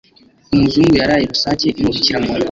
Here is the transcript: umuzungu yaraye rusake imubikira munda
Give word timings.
umuzungu 0.53 0.93
yaraye 1.01 1.23
rusake 1.31 1.67
imubikira 1.79 2.17
munda 2.23 2.39